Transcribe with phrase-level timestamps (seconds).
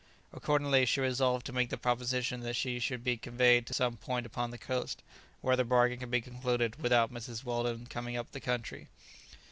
[0.33, 4.25] Accordingly, she resolved to make the proposition that she should be conveyed to some point
[4.25, 5.03] upon the coast,
[5.41, 7.43] where the bargain could be concluded without Mr.
[7.43, 8.87] Weldon's coming up the country.